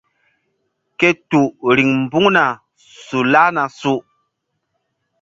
Ke 0.99 1.09
tul 1.29 1.45
riŋ 1.75 1.89
mbuŋna 2.03 2.45
su 3.05 3.19
lahna 3.31 3.63
su. 3.79 3.93